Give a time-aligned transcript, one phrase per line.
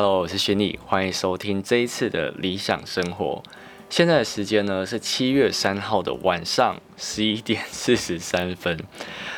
[0.00, 3.42] Hello，我是轩尼，欢迎收听这一次的理想生活。
[3.90, 8.78] 现在的时间呢是七月三号的晚上十一点四十三分。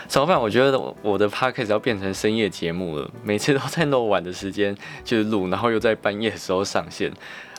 [0.07, 7.11] 早饭，我觉得我的 podcast 要变成深夜节目了，每次都在那么晚的时间就是录，然后又在半夜的时候上线，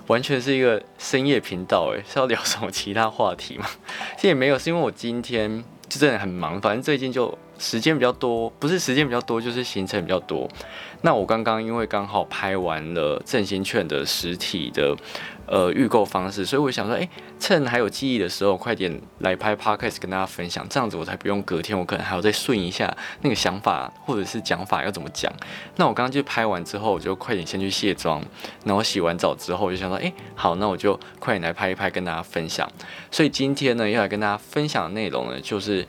[0.05, 1.91] 完全是一个深夜频道。
[1.95, 3.65] 诶，是要聊什么其他话题吗？
[4.15, 7.35] 其实也没有，是因为我今天就真的很忙，反正最近就。
[7.61, 10.49] 时间比较多，不是时间比较多，就是行程比较多。
[11.03, 14.95] 那我刚刚因为刚好拍完了振兴券的实体的
[15.45, 17.07] 呃预购方式，所以我想说，哎，
[17.39, 25.31] 趁还有记忆的时候，快点来拍 podcast 跟大家分享，这样子我才不用隔天我可能还要再顺一下那个想法或者是讲法要怎么讲。
[25.75, 28.23] 那我刚刚就拍完之后，我就快点先去卸妆，
[28.65, 32.67] 然后洗完澡之后，我就想说，哎，好，那我就快点来拍一拍跟大家分享。
[33.11, 35.87] 所以今天呢，要来跟大家分享的内容呢，就是。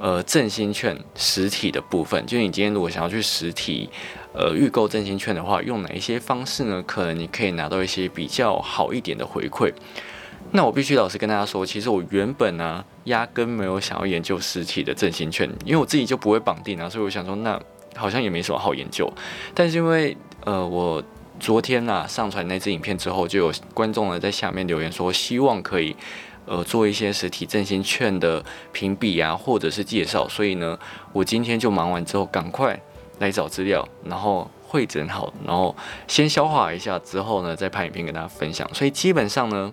[0.00, 3.90] 呃，振兴券实体的部分，就是你今天如果想要去实体，
[4.32, 6.82] 呃，预购振兴券的话，用哪一些方式呢？
[6.86, 9.70] 可能你可以拿到一些比较好一点的回馈。
[10.52, 17.60] 那我必须老实跟大家说，其实我原本呢，压根没有想要研究实体的振兴券，因为我自己就不会绑定啊，所以我想说，那
[17.94, 19.12] 好像也没什么好研究。
[19.54, 21.02] 但是因为呃，我
[21.38, 25.94] 昨天呐上传那支影片之后，就有观众呢在下面留言说，希望可以。
[26.50, 30.76] 呃，做一些实体振兴券的评比啊，或者是介绍，所以呢，
[31.12, 32.76] 我今天就忙完之后，赶快
[33.20, 35.76] 来找资料，然后会诊好，然后
[36.08, 38.68] 先消化一下，之后呢，再拍影片跟大家分享。
[38.74, 39.72] 所以基本上呢，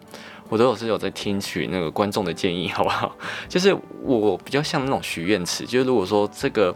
[0.50, 3.18] 我都有是有在听取那个观众的建议，好不好？
[3.50, 6.76] 就是我比较像那种许愿池，就是如果说这个。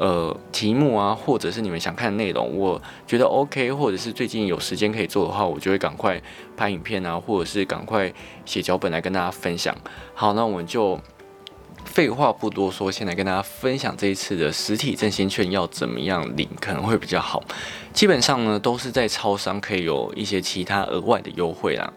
[0.00, 6.18] 呃，题目啊，或者是你们想看的内容，我觉得 OK，或者是最近有时间可以做的话，我就会赶快
[6.56, 8.10] 拍影片啊，或者是赶快
[8.46, 9.76] 写脚本来跟大家分享。
[10.14, 10.98] 好，那我们就
[11.84, 17.42] 废话不多说，先来跟大家分享这一次的实体振兴券要怎么样领，可能会比较好。
[17.92, 21.92] 基本上呢，都是在超商可以有一些其他额外的优惠啦。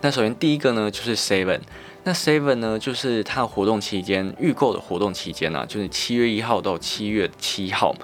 [0.00, 1.62] 那首先第一个呢，就是 Seven。
[2.04, 7.94] 那 Seven 呢，就是它活动期间预购的活动期间呢，就是七月一号到七月七号。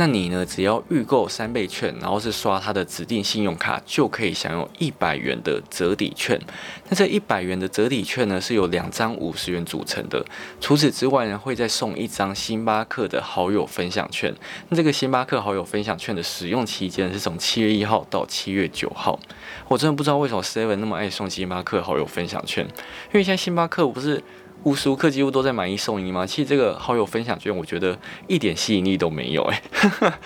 [0.00, 6.40] 那你呢，只要预购三倍券，然后是刷它的指定信用卡，就可以享有一百元的折抵券。
[6.88, 10.24] 那这一百元的折抵券呢，是由两张五十元组成的。
[10.60, 14.32] 除此之外呢，会再送一张星巴克的好友分享券。
[14.68, 19.18] 那这个星巴克好友分享券的使用期间是从七月一号到七月九号。
[19.66, 24.22] 我真的不知道为什么 Seven 那么爱送星巴克好友分享券，因为现在星巴克不是。
[24.64, 26.26] 无时无刻几乎都在买一送一吗？
[26.26, 29.62] 其实这个好友分享券，我觉得一点吸引力都没有哎。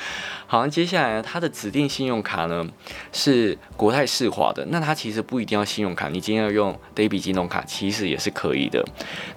[0.47, 2.67] 好，像接下来，它的指定信用卡呢
[3.11, 8.85] 是国泰世华的，那它其实不一定要信用卡，你今天要用 debit 金融卡其实也是可以的。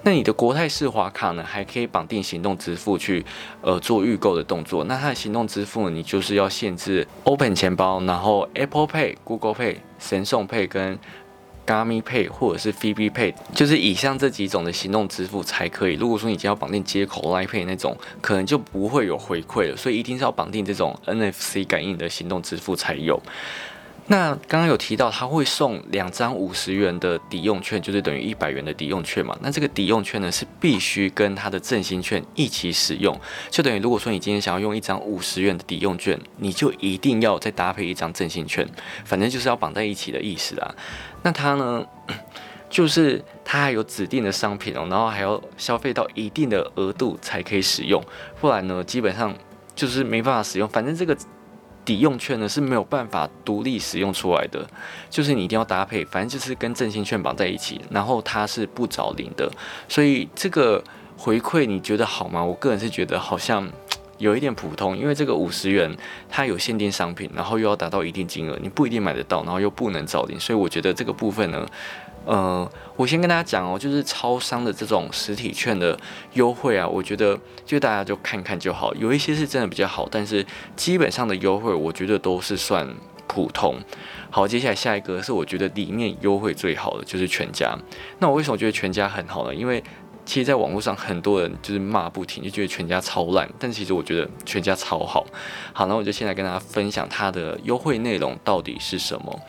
[0.04, 3.24] 那你的国泰世华卡呢，还可以绑定行动支付去
[3.62, 4.84] 呃做预购的动作。
[4.86, 11.00] 那它的行动支付呢，你就是要限制 Open 钱包，然后 Apple Pay、Google Pay、神送 Pay 跟
[11.66, 15.96] Gami Pay 或者是 V B 配就是以上这几种的行动支付才可以。
[15.96, 19.78] 如果说你只要绑定接口 oip 那种，可能就不会有回馈了。
[19.78, 23.22] 所以一定是要绑定这种 NFC 感应的行动支付才有。
[24.08, 29.36] 那刚刚有提到，他会送两张五十元的抵用券，就是等于一百元的抵用券嘛。
[29.42, 38.68] 那这个抵用券呢，是必须跟他的振兴券一起使用，就等于如果说你今天想要用一张五十元的抵用券，你就一定要再搭配一张振兴券，
[39.04, 40.76] 反正就是要绑在一起的意思啊。
[41.24, 41.84] 那它呢，
[42.70, 48.00] 就是它还有指定的商品哦，然后还要消费到一定的额度才可以使用，
[48.40, 49.36] 不然呢，基本上
[49.74, 50.70] 就是没办法使用。
[50.70, 51.18] 反正这个
[51.86, 54.68] 抵用券呢是没有办法独立使用出来的，
[55.10, 59.50] 就是你一定要搭配，反正就是跟振兴券绑在一起，然后它是不找零的，
[59.88, 60.84] 所以这个
[61.16, 62.44] 回馈你觉得好吗？
[62.44, 63.70] 我个人是觉得好像。
[64.18, 65.94] 有一点普通，因为这个五十元
[66.30, 71.68] 它有限定商品，然后又要达到一定金额，你不一定买得到，然后又不能找零，所以我觉得这个部分呢，
[72.26, 75.98] 呃，我先跟大家讲哦，就是超商的这种实体券的
[76.34, 80.46] 优惠啊，我觉得就大家就看看就好，有一些是真的比较好，但是
[80.76, 82.88] 基本上的优惠我觉得都是算
[83.28, 83.80] 普通。
[84.30, 87.78] 好，接下来下一个是我觉得里面优惠最好的就是全家。
[88.20, 89.54] 那我为什么觉得全家很好呢？
[89.54, 89.84] 因为
[90.26, 93.48] 其实，在网络上很多人就是骂不停，就觉得全家超烂。
[93.60, 95.24] 但其实我觉得全家超好。
[95.72, 99.40] 好，那我就先来跟大家分享它的优惠内容到底是什么。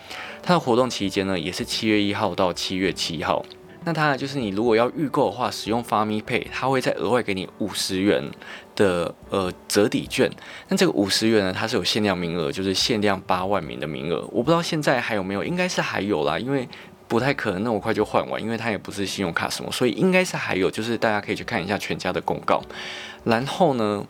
[0.46, 3.44] 它的活动期间呢，也是七月一号到七月七号。
[3.84, 8.22] 那它就是你如果要预购的话，使用发咪配，它会再额外给你五十元
[8.76, 10.30] 的呃折抵券。
[10.68, 14.24] 那这个五十元呢，它是有限量名额，就是限量八万名的名额。
[14.30, 16.68] 我不知道现在还有没有，应该是还有啦，因为。
[17.08, 22.60] 不太可能那么快就换完，因为它也不是信用卡什么，所以应该是还有，就是大家可以去看一下全家的公告。
[23.22, 24.04] 然后呢，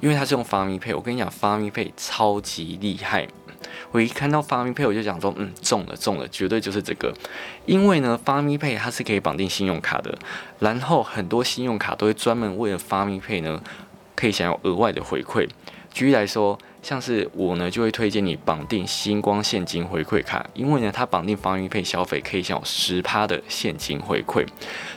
[0.00, 3.28] 因为它是用发咪配，我跟你讲，发咪配超级厉害。
[3.90, 7.12] 我一看到发咪配，我就讲说，嗯，中了，中了，绝对就是这个。
[7.66, 10.16] 因为呢，发咪配它是可以绑定信用卡的，
[10.60, 13.62] 然后很多信用卡都会专门为了发咪配呢，
[14.14, 15.48] 可以享有额外的回馈。
[15.92, 24.46] 举例来说，像是我呢，就会推荐你绑定星光现金回馈卡，因为呢，它绑定发咪配消费可以享有十趴的现金回馈，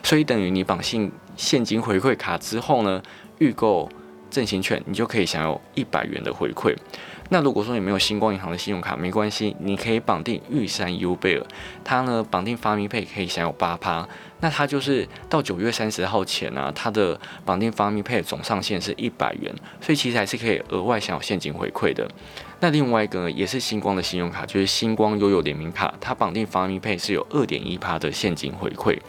[0.03, 3.01] 所以等于你绑信现金回馈卡之后呢，
[3.39, 3.89] 预购。
[4.27, 6.75] 赠行券，你就可以享有一百元的回馈。
[7.29, 11.45] 那如果说你没有星光银行的信用卡，没关系，你可以绑定玉山 U 贝尔，
[11.83, 14.07] 它呢绑定发咪配可以享有八趴。
[14.41, 22.07] 那它就是到九月三十号前啊，它的绑定发咪配总上限是一百元，所以其实还是可以额外享有现金回馈的。
[22.59, 28.99] 那另外一个也是星光的信用卡，就是星光悠游联名卡，它绑定发咪配是有二点一趴的现金回馈。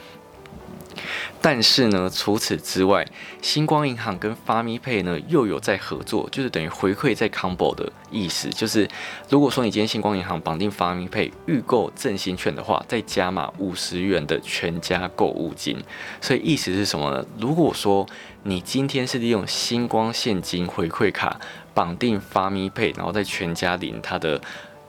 [1.41, 3.07] 但是呢，除此之外，
[3.41, 8.49] 星光银行跟发咪配呢又有在合作，就是等于回馈在 combo 的意思。
[8.51, 8.89] 就是
[9.29, 15.77] 如果说你今天星光银行绑定发咪配预购振兴券的话，再加码五十元的全家购物金。
[16.21, 17.25] 所以意思是什么呢？
[17.39, 18.07] 如果说
[18.43, 21.41] 你今天是利用星光现金回馈卡
[21.75, 24.41] 绑定发咪配，然后在全家领它的。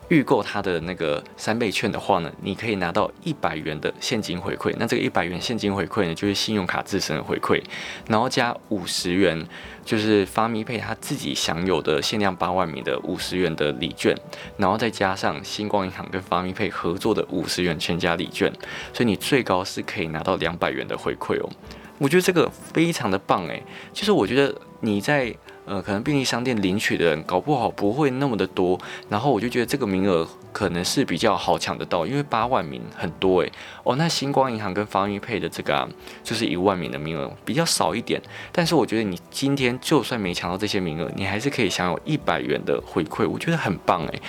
[0.09, 4.73] 预购它的那个三倍券的话呢，你可以拿到一百元的现金回馈。
[4.79, 7.61] 那这个一百元现金回馈呢，就是信用卡自身的回馈，
[8.07, 9.45] 然后加五十元，
[9.83, 14.15] 就是发咪配他自己享有的限量八万名的五十元的礼券，
[14.57, 18.51] 然后再加上星光银行跟发咪配合作的五十元全家礼券，
[18.93, 21.49] 所以你最高是可以拿到两百元的回馈哦。
[21.97, 23.61] 我觉得这个非常的棒诶，
[23.91, 25.35] 就是我觉得你在。
[25.67, 28.79] 呃，可能便利商店领取的人搞不好不会那么的多，
[29.09, 33.51] 然后我就觉得这个名额可能是比较好抢得到，因为八万名很多诶。
[33.83, 35.85] 哦，那星光银行跟发咪配的这个啊，
[36.23, 38.21] 就是一万名的名额比较少一点，
[38.53, 44.21] 但是我觉得你今天就算没抢到这些名额，你还是可以享有一百元的回馈，我觉得很棒诶。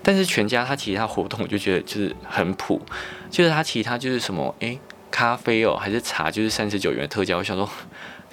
[0.00, 2.80] 但是全家它其他活动我就觉得就是很普，
[3.28, 4.78] 就是它其他就是什么诶，
[5.10, 7.68] 咖啡哦还是茶就是三十九元特价，我想说。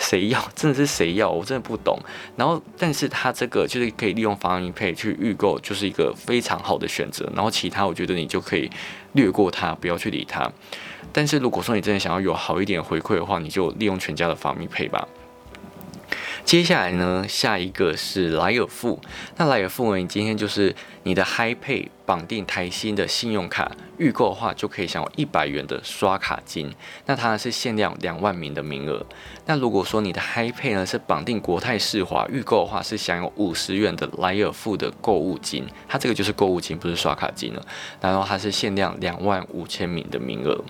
[0.01, 0.41] 谁要？
[0.55, 1.29] 真的是谁要？
[1.29, 1.97] 我真的不懂。
[2.35, 7.31] 然后，但是他这个就是可以利用方案配去预购，就是一个非常好的选择。
[7.35, 8.69] 然后其他，我觉得你就可以
[9.13, 10.51] 略过它，不要去理它。
[11.13, 15.07] 但是如果说你真的想要有好一点回馈的话，你就利用全家的方米配吧。
[16.51, 18.99] 接下来呢，下一个是莱尔富。
[19.37, 26.69] 那莱尔富呢，你今天就是你的 Hi Pay 绑定台新的信用卡预购的话，就可以享有一百元的刷卡金。
[27.05, 29.05] 那它呢是限量两万名的名额。
[29.45, 35.65] 那如果说你的 Hi Pay 呢是绑定国泰世华预购的话，是享有五十元的莱尔富的购物金。
[35.87, 37.65] 它这个就是购物金，不是刷卡金了。
[38.01, 40.61] 然后它是限量两万五千名的名额。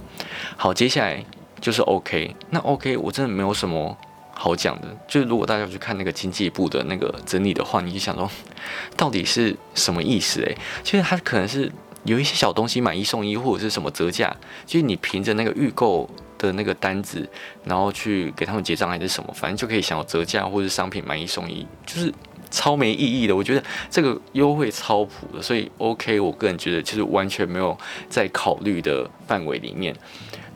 [0.56, 1.25] 好，接下来
[1.60, 2.36] 就是 OK。
[2.51, 3.98] 那 OK，我真的没有什么。
[4.41, 8.27] 好讲的，就是如果大家去看那个经济部的那个整理的话，你就想说，
[8.97, 10.41] 到底是什么意思？
[10.41, 11.71] 诶，其实它可能是
[12.05, 14.35] 有一些小东西买一送一，或者是什么折价，
[14.65, 16.09] 就是你凭着那个预购
[16.39, 17.29] 的那个单子，
[17.63, 22.11] 然后去给他们结账还是什么，反正就可以享有折价或者商品买一送一，就是
[22.49, 23.35] 超没意义的。
[23.35, 27.77] 我觉得这个优惠超普的，所以 OK，我个人觉得就是完全没有
[28.09, 29.95] 在考虑的范围里面。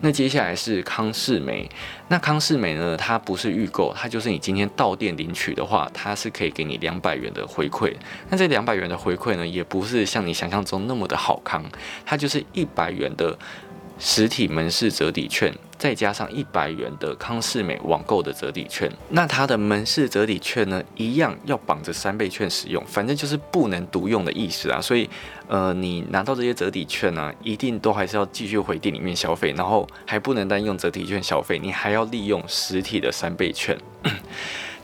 [0.00, 1.68] 那接下来是康世美，
[2.08, 2.96] 那康世美呢？
[2.96, 7.94] 它不是预购，它就是你今天到店领取的话，它是可以给你两百元的回馈。
[8.28, 11.64] 那这两百元的回馈呢，也不是像你想象中那么的好康，
[12.04, 13.38] 它就是一百元的。
[13.98, 24.80] 实体门市折抵券，再加上一百元的康世美网购的折抵券，那它的门市折抵券呢，一样要绑着三倍券使用，反正就是不能独用的意思啊。
[24.80, 25.08] 所以，
[25.48, 33.76] 呃，你拿到这些折抵券呢，一定都还是要继续回店里面消费，然后还不能单用折抵券消费，你还要利用实体的三倍券。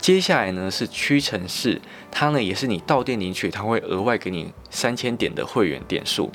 [0.03, 1.79] 接下来呢是屈臣氏，
[2.11, 6.29] 它呢也是你到店领取，它会额外给你三千点的会员点数。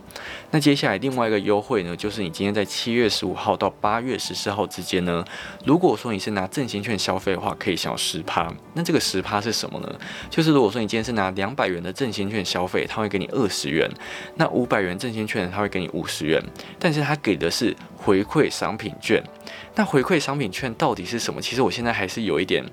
[0.51, 5.23] 那接下来另外一个优惠呢，就是你今天在七月十五号到八月十四号之间呢，
[5.67, 8.51] 如果说你是拿振兴券消费的话，可以享十趴。
[8.73, 10.01] 那这个十趴是什么呢？
[10.31, 13.87] 就是如果说你今天是拿两百元的振兴券消费，它会给你二十元；
[14.37, 16.43] 那五百元振兴券它会给你五十元，
[16.79, 19.23] 但是它给的是回馈商品券。
[19.75, 21.43] 那回馈商品券到底是什么？
[21.43, 22.65] 其实我现在还是有一点。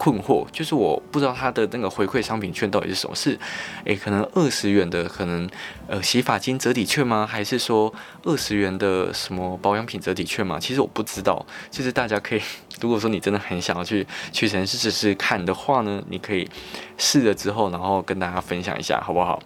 [0.00, 3.38] 困惑就是我不知道它的那个回馈商品券到底是什么，是
[3.84, 5.46] 诶可能二十元的可能
[5.86, 7.26] 呃洗发精折抵券吗？
[7.26, 7.92] 还是说
[8.24, 10.58] 二十元的什么保养品折抵券吗？
[10.58, 12.40] 其实我不知道，就是大家可以
[12.80, 16.48] 如果说你真的很想要去屈臣氏试试看的话呢，你可以
[16.96, 19.42] 试了之后，然后跟大家分享一下，好不好？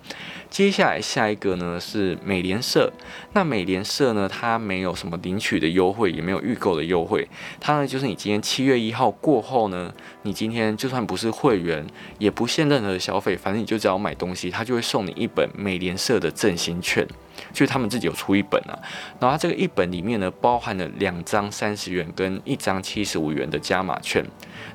[0.50, 2.92] 接下来下一个呢是美联社，
[3.32, 7.26] 那美联社呢，它没有什么领取的优惠，也没有预购的优惠，
[7.60, 11.84] 它呢就是你今天七月一号过后呢，你今天就算不是会员，
[12.18, 17.04] 也不限任何的消费，反正你就只要买东西，它就会送你一本美联社的振兴券，
[17.54, 18.76] 就是他们自己有出一本啊，
[19.18, 24.22] 然后它这个一本里面呢包含了两张三十元跟一张七十五元的加码券，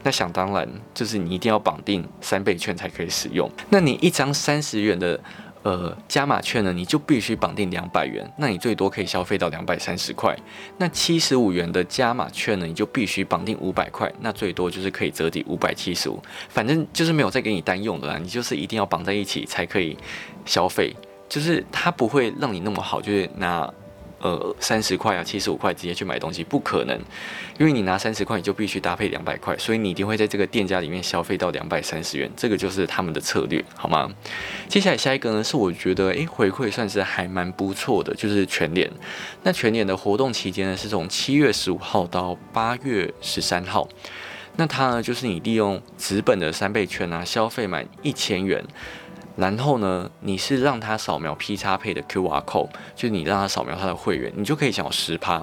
[0.01, 5.19] 那想当然就是你一定要绑定三倍券才可以使用，那你一张三十元的。
[5.61, 10.33] 呃，加码券呢，你就必须绑定两百元，那你最多可以消费到两百三十块。
[10.77, 16.17] 那七十五元的加码券呢，你就必须绑定五百块，那最多就是可以折抵五百七十五。
[16.47, 19.97] 反正就是没有再给你单用的啦，你就是一定要绑在一起才可以
[20.45, 20.95] 消费，
[21.29, 23.71] 就是它不会让你那么好，就是拿。
[24.21, 26.99] 呃，三十块啊，七十五块直接去买东西不可能，
[27.57, 34.11] 因为你拿三十块，你就必须搭配两百块，所以你一定会在这个店家里面消费到两百三十元，这个就是他们的策略，好吗？
[34.67, 38.91] 接下来下一个呢，是我觉得诶回馈算是还蛮不错的，就是全联。
[39.43, 43.87] 那全联的活动期间呢，是从七月十五号到八月十三号。
[44.57, 48.61] 那它呢，就是你利用纸本的三倍券啊，消费满一千元。
[49.39, 55.41] 然后呢，你是让他扫描 P 叉配的 QR code，就是你让他扫描他的会员，你就可以享有十趴。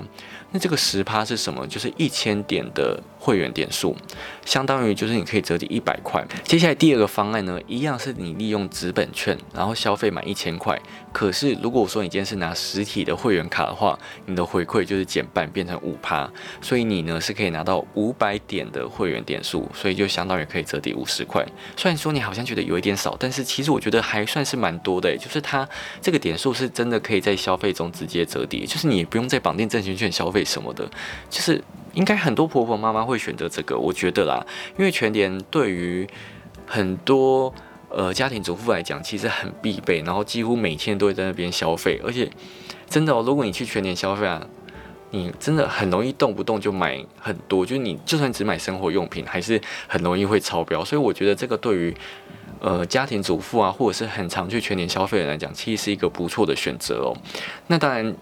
[0.51, 1.67] 那这个十趴是什么？
[1.67, 3.97] 就是一千点的会员点数，
[4.45, 6.25] 相当于就是你可以折抵一百块。
[6.45, 10.81] 接下来第二个方案呢，一样是你利用纸本券，然后消费满一千块。
[11.13, 16.31] 可是如果说你今天是拿实体的会员卡的话，你的回馈就是减半，变成五趴。
[16.61, 21.45] 所以你呢是可以拿到五百点的会员点数，所以就相当于可以折抵五十块。
[21.77, 25.17] 虽然说你好像觉得有一点少，但是其实我觉得还算是蛮多的。
[25.17, 25.69] 就是它
[26.01, 30.37] 这个点数是真的可以在消费中直接折抵，就是你也不用再绑定证券券消费。
[30.47, 30.89] 什么的？
[31.29, 31.61] 就是
[31.97, 34.47] 应该很多婆婆妈妈会选择这个，我觉得啦，
[34.79, 36.07] 因为全联对于
[36.67, 37.53] 很多
[37.89, 42.31] 呃家庭主妇来讲，其实很必备，然后几乎每天都会在那边消费，而且
[42.87, 44.47] 真的哦，如果你去全联消费啊，
[45.11, 51.97] 你真的很容易动不动就买很多，就是你就算只买生活用品，还是很容易会超标，所以我觉得这个对于
[52.61, 57.17] 呃家庭主妇啊，或者是很常去全联消费的人来讲，其实是一个不错的选择哦。
[57.69, 58.15] 那当然。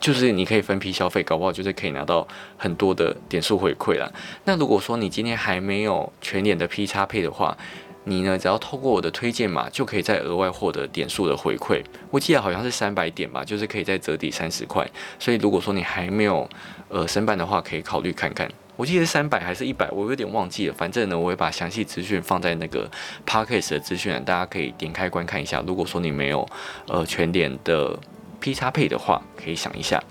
[0.00, 2.26] 就是你可以分批消费，搞不好就是可以拿到
[2.56, 4.10] 很多的点数回馈啦。
[4.44, 7.56] 那如果说你今天还没有全脸的 P 叉配的话，
[8.04, 11.84] 你呢只要透过我的推荐码，就可以再额外获得点数的回馈。
[12.10, 14.90] 我记得好像是三百点吧，就是可以再折抵三十块。
[15.18, 16.48] 所以如果说你还没有
[16.88, 18.50] 呃申办的话，可以考虑看看。
[18.76, 20.74] 我记得三百还是一百，我有点忘记了。
[20.78, 22.90] 反正呢，我会把详细资讯放在那个
[23.26, 25.62] Parkes 的资讯，大家可以点开观看一下。
[25.66, 26.48] 如果说你没有
[26.86, 28.00] 呃全脸的。
[28.40, 30.02] P 叉配的话，可以想一下。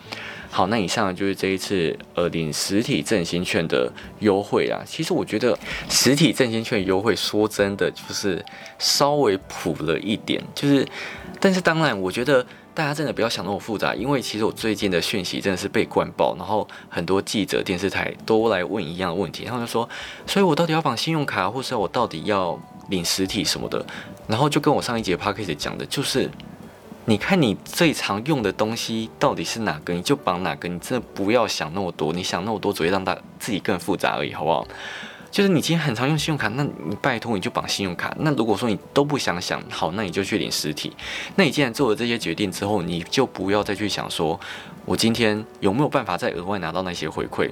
[0.51, 4.81] 好，那以上就是这一次呃领实体振兴券的优惠啊。
[4.83, 5.55] 其实我觉得
[5.89, 8.43] 实体振兴券优惠，说真的就是
[8.79, 10.41] 稍微普了一点。
[10.55, 10.87] 就是，
[11.39, 12.43] 但是当然，我觉得
[12.73, 19.87] 大家真的不要想那么复杂，因为其实我最近的讯息真的是被灌爆，然后很多记者、电视台都来问一样的问题，然后就说，
[20.25, 22.59] 所以我到底要绑信用卡，或是我到底要
[22.89, 23.85] 领实体什么的？
[24.27, 26.27] 然后就跟我上一节 p a c k a g e 讲的，就是。
[27.09, 30.69] 你看你最常用的东西到底是哪个，你就绑哪个。
[30.69, 34.67] 你真的不要想那么多，你想那么多只会让它自己更复杂而已，好不好？
[35.31, 38.15] 就是你今天很常用信用卡，那你拜托你就绑信用卡。
[38.19, 40.95] 那如果说你都不想想，好，那你就去领实体。
[41.35, 44.39] 那你既然做了这些决定之后，你就不要再去想说，
[44.85, 47.49] 我今天有没有办法再额外拿到那些回馈。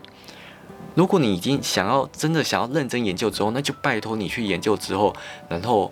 [0.93, 5.15] 如果你已经想要真的想要认真研究之后，那就拜托你去研究之后，
[5.49, 5.91] 然后。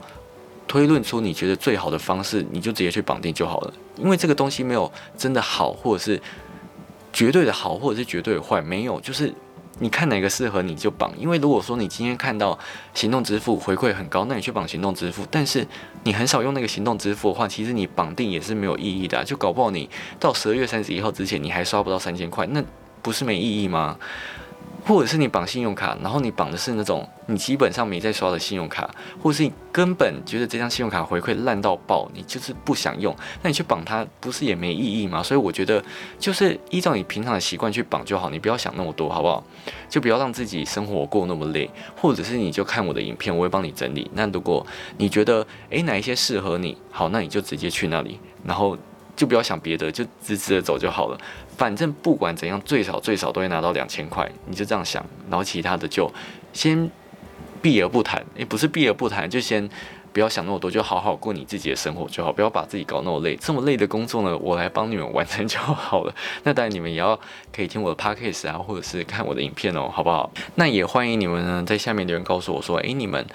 [0.68, 3.74] 推论出你觉得最好的方式，你就直接去绑定就好了。
[3.98, 6.22] 因为这个东西没有真的好，或者是
[7.14, 9.00] 绝对的好，或者是绝对的坏，没有。
[9.00, 9.34] 就是
[9.80, 11.14] 你看哪个适合你就绑。
[11.18, 12.58] 因为如果说你今天看到
[12.94, 15.26] 行动支付回馈很高，那你去绑行动支付。
[15.30, 15.66] 但是
[16.04, 19.24] 你很少用那个行动支付的话，其实你绑定也是没有意义的。
[19.24, 22.64] 就搞不好你到十二月三十一号之前，你还刷不到三千块，那
[23.02, 23.98] 不是没意义吗？
[24.86, 28.88] 或者是你绑信用卡，然后你绑的是那种你基本上没在刷的信用卡，
[29.20, 35.24] 或者是你根本觉得这张信用卡回馈烂到爆，你就是不想用，那你去绑它不是也没意义吗？
[35.24, 35.84] 所以我觉得
[36.20, 39.44] 就是依照你平常的习惯去绑就好，你不要想那么多，好不好？
[39.90, 41.68] 就不要让自己生活过那么累，
[42.00, 44.10] 或者是你就看我的影片，我会帮你整理。
[44.14, 44.64] 那如果
[44.98, 48.78] 你觉得诶哪一些适合你，好，那你就直接去那里，然后
[49.16, 51.18] 就不要想别的，就直直的走就好了。
[51.58, 56.12] 反正不管怎样，最少最少都会拿到两千块，你就这样想，然后其他的就
[56.54, 56.90] 先
[57.62, 58.24] 避而不谈。
[58.36, 59.70] 也不是避而不谈，就先
[60.14, 63.36] 不要想那么多，就好好过你自己的生活就好，不要把自己搞那么累。
[63.38, 66.14] 这么累的工作呢，我来帮你们完成就好了。
[66.44, 67.20] 那当然你们也要
[67.54, 70.32] 可以听我的 podcast 啊，或者是看我的影片哦，好不好？
[70.56, 73.26] 那也欢迎你们呢在下面留言告诉我说，诶，你们。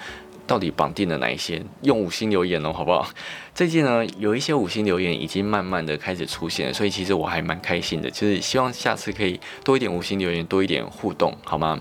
[0.51, 1.63] 到底绑定了哪一些？
[1.83, 3.07] 用五星留言哦，好不好？
[3.55, 11.79] 最近呢，有一些五星留言已经慢慢的开始出现了，所以其实我还蛮开心的，就是希望下次可以多一点五星留言，多一点互动，好吗？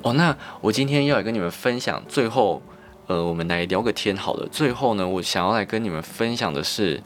[0.00, 2.62] 哦，那我今天要来跟你们分享，最后，
[3.08, 4.48] 呃，我们来聊个天好了。
[4.50, 7.02] 最后呢，我想要来跟你们分享的是，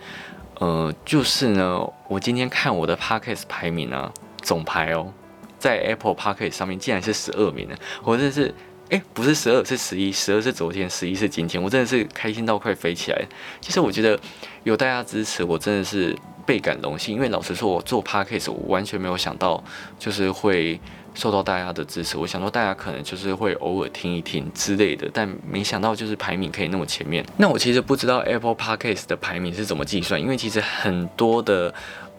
[0.61, 5.13] 呃，就是呢，我今天看我的 Podcast 排名啊，总排哦，
[5.59, 8.55] 在 Apple Podcast 上面竟然是十二名呢，我真是。
[8.93, 10.13] 哎，不是十二，是十一。
[10.13, 11.61] 十二是昨天，十一是今天。
[11.61, 13.25] 我真的是开心到快飞起来。
[13.59, 14.21] 其实我觉得
[14.65, 17.15] 有大家支持，我真的是倍感荣幸。
[17.15, 19.65] 因为老实说，我做 podcast，我完全没有想到
[19.99, 20.79] 就是会
[21.15, 22.19] 受到大家的支持。
[22.19, 27.25] 我想说，大家可能就是会偶尔听一听之类的，但没想到就是排名可以那么前面。
[27.39, 31.73] 那我其实不知道 Apple Podcast 的排名是怎么计算，因为其实很多的。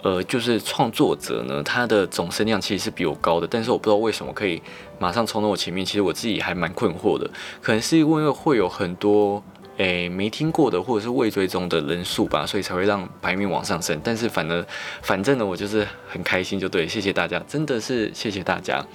[0.03, 4.61] 呃，就是创作者呢，他的总声量其实是比我高的，但是我不知道为什么可以
[4.99, 5.85] 马上冲到我前面。
[5.85, 7.29] 其实我自己还蛮困惑的，
[7.61, 9.41] 可能是因为会有很多
[9.77, 13.97] 诶没听过的或者是未追踪的人数吧，所以才会让排名往上升。
[14.03, 14.65] 但是反而
[15.01, 18.85] 反正呢，我就是很开心，就对，谢谢大家，真的是谢谢大家。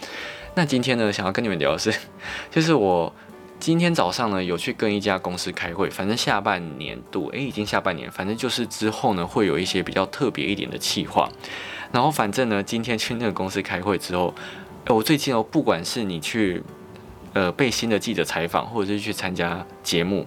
[0.54, 1.90] 那今天呢，想要跟你们聊的是，
[2.52, 3.10] 就是我。
[3.60, 11.28] 今天早上呢，有去跟一家公司开会，反正下半年度，诶，已经下半年，反正就是之后呢，会有一些比较特别一点的企划。
[11.90, 14.32] 然后反正呢，今天去那个公司开会之后，
[14.84, 16.62] 诶，我最近哦，不管是你去，
[17.32, 20.24] 呃，被新的记者采访，或者是去参加节目，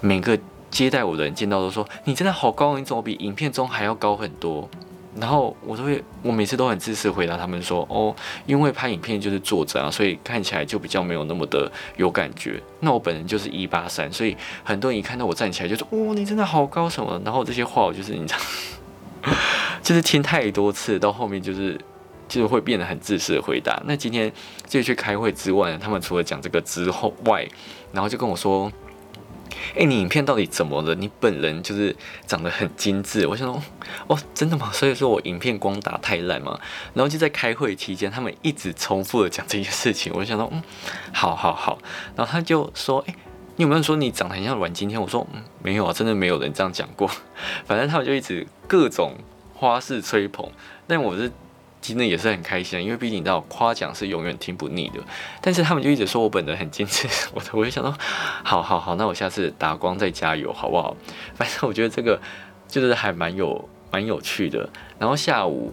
[0.00, 0.38] 每个
[0.70, 4.68] 接待我的人见到都说，你真的好高，你怎么比影片中还要高很多？
[5.20, 8.14] 然后我都会，我每次都很自私回答他们说，哦，
[8.46, 12.60] 因为拍影片就是坐着啊，所以看起来就比较没有那么的有感觉。
[12.80, 17.20] 那我本人就是一八三，所以很多人一看到我站起来就说，哦，你真的好高什么？
[17.24, 19.30] 然后这些话我就是你知道，
[19.82, 21.80] 就是听太多次，到后面就是
[22.26, 23.80] 就是会变得很自私的回答。
[23.86, 24.32] 那今天
[24.66, 27.46] 就去开会之外，他们除了讲这个之后外，
[27.92, 28.72] 然后就跟我说。
[29.76, 30.94] 哎，你影片到底怎么了？
[30.94, 31.94] 你本人就是
[32.26, 33.26] 长得很精致。
[33.26, 33.62] 我想说，
[34.06, 34.70] 哦，真的吗？
[34.72, 36.58] 所以说我影片光打太烂嘛。
[36.92, 40.12] 然后就在开会期间，他们一直重复的讲这件事情。
[40.14, 40.62] 我就想到，嗯，
[41.12, 41.78] 好好好。
[42.16, 43.14] 然后他就说，哎，
[43.56, 45.00] 你有没有说你长得很像阮经天？
[45.00, 47.10] 我说，嗯，没有啊，真的没有人这样讲过。
[47.66, 49.14] 反正他们就一直各种
[49.54, 50.50] 花式吹捧，
[50.86, 51.30] 但我是。
[51.84, 55.00] 其实也是很开心，因为毕竟你知道夸奖是永远听不腻的。
[55.42, 57.94] 但是他们就一直说我本人很精致，我我就想说，
[58.42, 60.96] 好好好，那我下次打光再加油好不好？
[61.34, 62.18] 反正我觉得这个
[62.66, 64.66] 就是还蛮有蛮有趣的。
[64.98, 65.70] 然后下午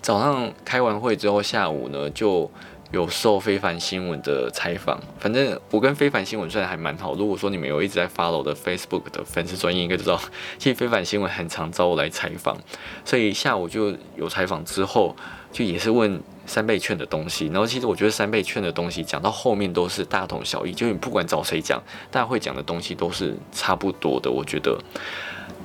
[0.00, 2.48] 早上开完会之后，下午呢就。
[2.92, 7.14] 有受非凡新闻的采访，反正我跟非凡新闻算还蛮好。
[7.14, 10.20] 如果说你们有一直在 follow 的 Facebook 的粉丝专业，应该知道，
[10.58, 12.58] 其实非凡新闻很常找我来采访。
[13.04, 15.14] 所以下午就有采访之后，
[15.52, 17.46] 就也是问三倍券的东西。
[17.46, 24.30] 然后其实我觉得三倍券的东西讲到后面都是大同小异，就你不管找谁讲，大家会讲的东西都是差不多的。
[24.30, 24.78] 我觉得。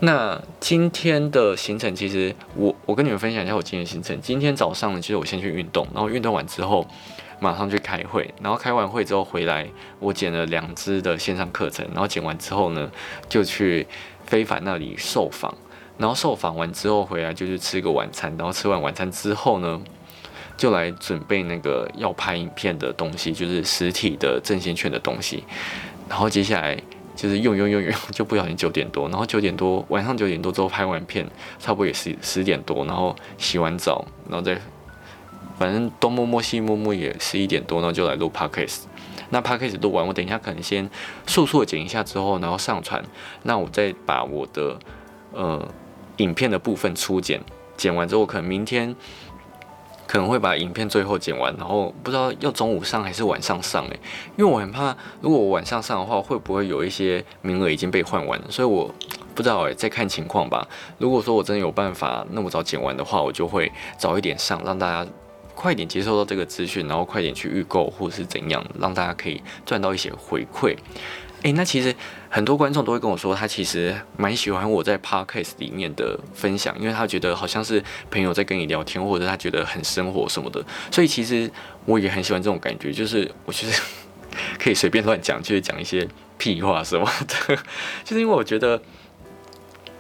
[0.02, 4.20] 那今天的行程，其实我我跟你们分享一下我今天行程。
[4.22, 6.86] 今天早上呢，其实我先去运动，然后运动完之后。
[7.38, 9.68] 马上去开会，然后开完会之后回来，
[10.00, 12.90] 我剪了两支的线上课程，然后剪完之后呢，
[13.28, 13.86] 就去
[14.26, 15.54] 非凡那里受访，
[15.98, 19.82] 然后受访完之后回来就是吃个晚餐，然后吃完晚餐之后呢，
[20.58, 25.44] 就来准备那个要拍影片的东西，就是实体的正线券的东西，
[26.10, 26.78] 然后接下来
[27.16, 31.26] 就是用用用用， 就不小心九点多，然后九点多晚上九点多之后拍完片，
[31.60, 34.60] 差不多也是十点多，然后洗完澡，然后再。
[35.58, 38.80] 反正东摸摸西摸摸也十一点多，然后就来录 podcast。
[39.30, 40.90] 那 podcast 录完，我等一下可能先
[41.26, 43.02] 速速的剪一下之后，然后上传。
[43.44, 44.78] 那我再把我的
[45.32, 45.66] 呃
[46.18, 47.42] 影片的部分初剪，
[47.78, 48.96] 剪完之后，可能明天
[50.08, 54.00] 可能会把影片最后剪完，然后不知道要中午上还是晚上上诶，
[54.38, 58.46] 因为我很怕如果我晚上上的话，会不会有一些名额已经被换完了？
[58.50, 58.94] 所以我
[59.34, 60.68] 不知道诶，再看情况吧。
[60.98, 65.10] 如果说我真的有办法那么早剪完的话，我就会早一点上，让大家。
[65.58, 70.76] 快点接收到这个资讯，然后快点去预购或是怎样，让大家可以赚到一些回馈。
[71.46, 71.94] 诶，那其实
[72.28, 80.60] 很多观众都会跟我说，他其实蛮喜欢我在 podcast 里面的分享，因为他觉得好像是朋友在跟你聊天，或者他觉得很生活什么的。
[80.90, 81.48] 所以其实
[81.86, 83.80] 我也很喜欢这种感觉，就是我其实
[84.58, 86.08] 可以随便乱讲，就是讲一些
[86.40, 87.56] 屁话什么的，
[88.04, 88.82] 就是因为我觉得。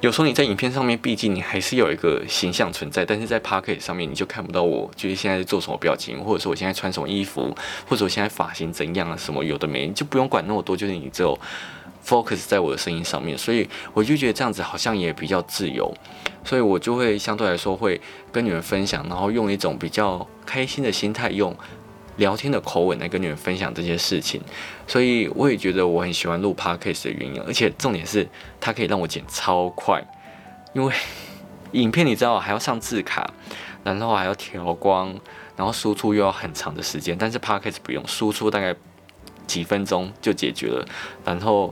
[0.05, 7.51] 有时候你在影片上面，毕竟你还是有一个形象存在，但是在 p o c k e t 上面你就看不到我，就是现在在做什么表情，或者说我现在穿什么衣服，
[7.87, 11.35] 或者我现在发型怎样啊，什么有的没，就不用管那么多，就是你只有
[12.05, 15.91] focus 在我的声音上面，所以我就觉得这样子好像也比较自由，
[16.43, 17.99] 所以我就会相对来说会
[18.31, 21.51] 跟你们分享，然后用一种比较开心的心态，用
[22.17, 24.41] 聊天的口吻来跟你们分享这些事情。
[24.88, 28.28] 所以我也觉得我很喜欢录 podcast 的原因，而且重点是
[28.60, 30.04] 它可以让我剪超快，
[30.73, 30.93] 因为
[31.73, 33.30] 影片你知道还要上字卡，
[33.84, 35.13] 然后还要调光，
[35.56, 38.75] 然后输出又要很长的时间，但是 podcast 不用，输出大概。
[39.47, 40.84] 几分钟就解决了，
[41.23, 41.71] 然后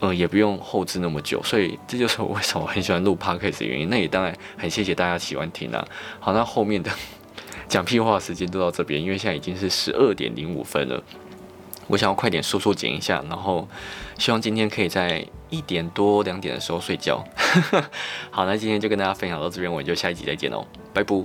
[0.00, 3.90] 呃也不用后置那么久，所以这就是我为什么很喜欢录 podcast 的原因。
[3.90, 5.86] 那也当然很谢谢大家喜欢听啊。
[6.18, 6.90] 好，那后面的
[7.68, 11.02] 讲屁话的时间都到这边，因为现在已经是十二点零五分了，
[11.88, 13.68] 我想要快点说说剪一下，然后
[14.18, 17.24] 希望今天可以在一点多两点的时候睡觉。
[18.30, 21.16] 好，那今天就跟大家分享到这边，我们就下一集再见喽，拜拜。